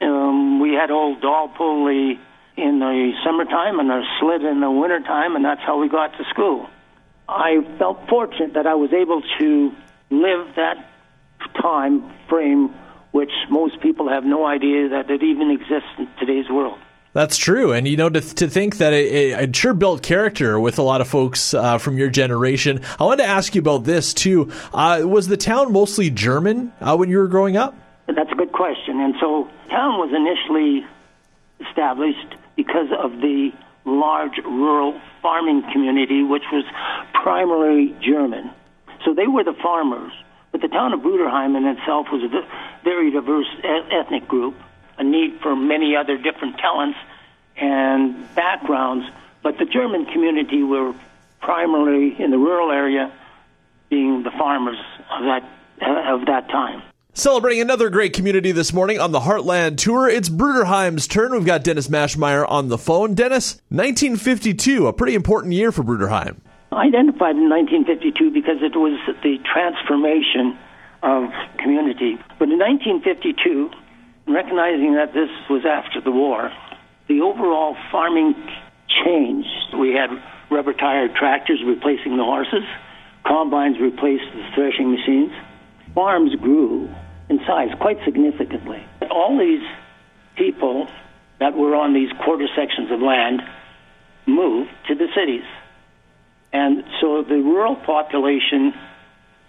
um, 0.00 0.60
we 0.60 0.74
had 0.74 0.90
old 0.90 1.20
doll 1.20 1.48
pulley 1.48 2.18
in 2.56 2.78
the 2.78 3.12
summertime 3.24 3.80
and 3.80 3.90
a 3.90 4.02
sled 4.20 4.42
in 4.42 4.60
the 4.60 4.70
wintertime, 4.70 5.36
and 5.36 5.44
that's 5.44 5.62
how 5.62 5.80
we 5.80 5.88
got 5.88 6.16
to 6.18 6.24
school. 6.30 6.68
I 7.28 7.56
felt 7.78 8.08
fortunate 8.08 8.54
that 8.54 8.66
I 8.66 8.74
was 8.74 8.92
able 8.92 9.22
to 9.38 9.72
live 10.10 10.54
that 10.56 10.90
time 11.60 12.12
frame, 12.28 12.74
which 13.12 13.32
most 13.50 13.80
people 13.80 14.08
have 14.08 14.24
no 14.24 14.46
idea 14.46 14.90
that 14.90 15.10
it 15.10 15.22
even 15.22 15.50
exists 15.50 15.88
in 15.98 16.08
today's 16.18 16.48
world. 16.50 16.78
That's 17.14 17.36
true, 17.36 17.70
and 17.72 17.86
you 17.86 17.96
know 17.96 18.10
to, 18.10 18.20
to 18.20 18.48
think 18.48 18.78
that 18.78 18.92
it, 18.92 19.06
it, 19.06 19.40
it 19.40 19.56
sure 19.56 19.72
built 19.72 20.02
character 20.02 20.58
with 20.58 20.80
a 20.80 20.82
lot 20.82 21.00
of 21.00 21.06
folks 21.06 21.54
uh, 21.54 21.78
from 21.78 21.96
your 21.96 22.10
generation. 22.10 22.80
I 22.98 23.04
wanted 23.04 23.22
to 23.22 23.28
ask 23.28 23.54
you 23.54 23.60
about 23.60 23.84
this 23.84 24.12
too. 24.12 24.50
Uh, 24.72 25.02
was 25.04 25.28
the 25.28 25.36
town 25.36 25.72
mostly 25.72 26.10
German 26.10 26.72
uh, 26.80 26.96
when 26.96 27.08
you 27.08 27.18
were 27.18 27.28
growing 27.28 27.56
up? 27.56 27.72
That's 28.08 28.32
a 28.32 28.34
good 28.34 28.50
question. 28.50 28.98
And 28.98 29.14
so, 29.20 29.48
town 29.70 30.00
was 30.00 30.10
initially 30.10 30.84
established 31.68 32.34
because 32.56 32.88
of 32.98 33.12
the 33.20 33.52
large 33.84 34.36
rural 34.44 35.00
farming 35.22 35.62
community, 35.72 36.24
which 36.24 36.42
was 36.52 36.64
primarily 37.12 37.94
German. 38.02 38.50
So 39.04 39.14
they 39.14 39.28
were 39.28 39.44
the 39.44 39.54
farmers. 39.62 40.12
But 40.50 40.62
the 40.62 40.68
town 40.68 40.92
of 40.92 41.00
Bruderheim 41.00 41.56
in 41.56 41.64
itself 41.64 42.08
was 42.10 42.22
a 42.22 42.82
very 42.82 43.10
diverse 43.10 43.46
ethnic 43.62 44.26
group, 44.26 44.54
a 44.98 45.04
need 45.04 45.40
for 45.40 45.56
many 45.56 45.96
other 45.96 46.16
different 46.16 46.58
talents 46.58 46.98
and 47.56 48.34
backgrounds. 48.34 49.06
But 49.42 49.58
the 49.58 49.66
German 49.66 50.06
community 50.06 50.62
were 50.62 50.94
primarily 51.40 52.20
in 52.20 52.30
the 52.30 52.38
rural 52.38 52.70
area, 52.70 53.12
being 53.90 54.22
the 54.22 54.30
farmers 54.30 54.78
of 55.10 55.24
that 55.24 55.50
of 56.08 56.26
that 56.26 56.48
time. 56.48 56.82
Celebrating 57.12 57.60
another 57.60 57.90
great 57.90 58.12
community 58.12 58.50
this 58.50 58.72
morning 58.72 58.98
on 58.98 59.12
the 59.12 59.20
Heartland 59.20 59.76
Tour, 59.76 60.08
it's 60.08 60.28
Bruderheim's 60.28 61.06
turn. 61.06 61.32
We've 61.32 61.46
got 61.46 61.62
Dennis 61.62 61.86
Mashmeyer 61.86 62.44
on 62.50 62.68
the 62.68 62.78
phone. 62.78 63.14
Dennis, 63.14 63.60
1952, 63.68 64.88
a 64.88 64.92
pretty 64.92 65.14
important 65.14 65.52
year 65.52 65.70
for 65.70 65.84
Bruderheim. 65.84 66.38
Identified 66.72 67.36
in 67.36 67.48
1952 67.48 68.32
because 68.32 68.56
it 68.62 68.74
was 68.74 68.98
the 69.22 69.38
transformation 69.44 70.58
of 71.04 71.30
community. 71.58 72.18
But 72.40 72.48
in 72.50 72.58
1952, 72.58 73.70
recognizing 74.26 74.94
that 74.94 75.12
this 75.12 75.30
was 75.50 75.64
after 75.66 76.00
the 76.00 76.10
war, 76.10 76.50
the 77.08 77.20
overall 77.20 77.76
farming 77.92 78.34
changed. 79.04 79.74
We 79.78 79.92
had 79.92 80.10
rubber 80.50 80.72
tired 80.72 81.14
tractors 81.14 81.60
replacing 81.64 82.16
the 82.16 82.24
horses, 82.24 82.64
combines 83.26 83.78
replaced 83.80 84.24
the 84.34 84.44
threshing 84.54 84.90
machines. 84.90 85.32
Farms 85.94 86.34
grew 86.36 86.88
in 87.28 87.38
size 87.46 87.70
quite 87.80 87.98
significantly. 88.04 88.84
All 89.10 89.38
these 89.38 89.62
people 90.36 90.88
that 91.40 91.54
were 91.54 91.74
on 91.74 91.94
these 91.94 92.10
quarter 92.24 92.46
sections 92.56 92.90
of 92.90 93.00
land 93.00 93.42
moved 94.26 94.70
to 94.88 94.94
the 94.94 95.06
cities. 95.14 95.44
And 96.52 96.84
so 97.00 97.22
the 97.22 97.34
rural 97.34 97.76
population 97.76 98.72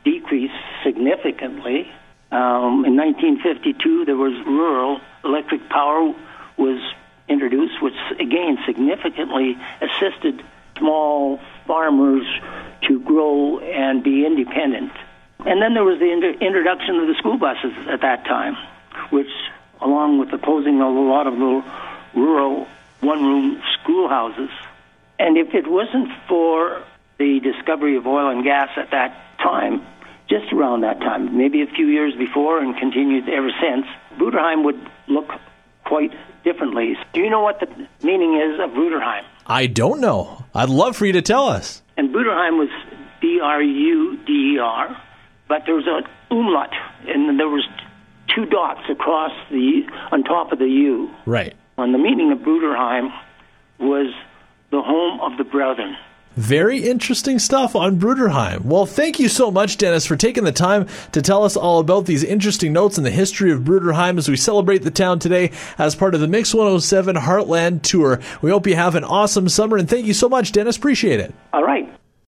decreased 0.04 0.54
significantly. 0.84 1.88
Um, 2.32 2.86
in 2.86 2.96
1952, 2.98 4.06
there 4.06 4.16
was 4.16 4.34
rural 4.46 5.00
electric 5.24 5.70
power 5.70 6.14
was 6.58 6.82
introduced, 7.28 7.82
which 7.82 7.96
again 8.20 8.58
significantly 8.66 9.58
assisted 9.82 10.44
small 10.78 11.40
farmers 11.66 12.26
to 12.84 13.00
grow 13.00 13.60
and 13.60 14.04
be 14.04 14.26
independent. 14.26 14.92
And 15.40 15.62
then 15.62 15.74
there 15.74 15.84
was 15.84 16.00
the 16.00 16.12
introduction 16.42 16.96
of 17.00 17.08
the 17.08 17.16
school 17.16 17.38
buses 17.38 17.74
at 17.88 18.02
that 18.02 18.26
time, 18.26 18.58
which, 19.12 19.30
along 19.82 20.20
with 20.20 20.32
the 20.32 20.38
closing 20.38 20.82
of 20.82 20.96
a 20.96 21.00
lot 21.00 21.28
of 21.28 21.36
the 21.36 21.64
rural 22.16 22.68
one 23.02 23.24
room 23.24 23.62
schoolhouses. 23.80 24.50
And 25.20 25.38
if 25.38 25.54
it 25.54 25.68
wasn't 25.68 26.10
for 26.28 26.84
the 27.18 27.40
discovery 27.40 27.96
of 27.96 28.08
oil 28.08 28.30
and 28.30 28.44
gas 28.44 28.70
at 28.76 28.92
that 28.92 29.16
time, 29.40 29.86
just 30.30 30.52
around 30.52 30.82
that 30.82 31.00
time, 31.00 31.38
maybe 31.38 31.62
a 31.62 31.68
few 31.68 31.88
years 31.88 32.16
before 32.16 32.60
and 32.60 32.76
continued 32.78 33.30
ever 33.30 33.50
since, 33.62 33.86
Bruderheim 34.18 34.64
would 34.64 34.80
look 35.08 35.30
quite 35.86 36.12
differently. 36.44 36.98
Do 37.14 37.22
you 37.22 37.30
know 37.30 37.42
what 37.42 37.60
the 37.60 37.68
meaning 38.06 38.36
is 38.36 38.60
of 38.60 38.72
Bruderheim? 38.72 39.24
I 39.46 39.68
don't 39.68 40.02
know. 40.02 40.44
I'd 40.54 40.70
love 40.70 40.96
for 40.98 41.06
you 41.06 41.14
to 41.14 41.22
tell 41.22 41.48
us. 41.48 41.84
And 41.98 42.10
Bruderheim 42.14 42.58
was 42.58 42.70
B 43.22 43.40
R 43.42 43.62
U 43.62 44.18
D 44.26 44.56
E 44.56 44.60
R, 44.60 45.02
but 45.48 45.64
there 45.66 45.76
was 45.76 45.86
an 45.88 46.04
umlaut, 46.32 46.74
and 47.08 47.40
there 47.40 47.50
was 47.50 47.66
two 48.36 48.46
dots 48.46 48.82
across 48.90 49.32
the 49.52 49.84
on 50.12 50.24
top 50.24 50.52
of 50.52 50.60
the 50.60 50.68
U. 50.68 51.12
Right. 51.26 51.54
And 51.78 51.94
the 51.94 52.00
meaning 52.00 52.32
of 52.32 52.40
Bruderheim 52.40 53.10
was 53.80 54.14
the 54.72 54.82
home 54.82 55.22
of 55.22 55.38
the 55.38 55.44
brethren. 55.44 55.96
Very 56.36 56.80
interesting 56.80 57.40
stuff 57.40 57.78
on 57.78 57.98
Bruderheim. 57.98 58.66
Well, 58.66 58.86
thank 58.86 59.20
you 59.20 59.30
so 59.30 59.50
much, 59.50 59.78
Dennis, 59.78 60.06
for 60.06 60.18
taking 60.18 60.44
the 60.44 60.52
time 60.52 60.88
to 61.14 61.22
tell 61.22 61.46
us 61.46 61.56
all 61.56 61.80
about 61.80 62.06
these 62.06 62.26
interesting 62.26 62.74
notes 62.74 62.98
in 62.98 63.06
the 63.06 63.12
history 63.12 63.52
of 63.52 63.62
Bruderheim 63.62 64.18
as 64.18 64.28
we 64.28 64.36
celebrate 64.36 64.80
the 64.80 64.92
town 64.92 65.20
today 65.20 65.52
as 65.78 65.96
part 65.96 66.14
of 66.14 66.20
the 66.20 66.28
Mix 66.28 66.54
107 66.54 67.16
Heartland 67.16 67.84
Tour. 67.84 68.20
We 68.42 68.52
hope 68.52 68.68
you 68.68 68.76
have 68.76 68.96
an 68.96 69.06
awesome 69.06 69.48
summer, 69.48 69.78
and 69.78 69.90
thank 69.90 70.06
you 70.06 70.14
so 70.14 70.28
much, 70.28 70.52
Dennis. 70.52 70.76
Appreciate 70.76 71.22
it. 71.22 71.34
All 71.54 71.64
right. 71.64 71.90